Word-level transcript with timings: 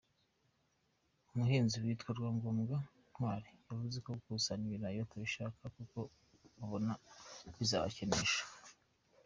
Umuhinzi 1.31 1.75
witwa 1.83 2.09
Rwangombwa 2.17 2.77
Ntwari 3.09 3.49
yavuze 3.67 3.97
ko 4.05 4.09
gukusanya 4.17 4.65
ibirayi 4.67 4.97
batabishaka, 5.01 5.63
kuko 5.75 5.97
babona 6.57 6.93
bizabakenesha. 7.57 8.41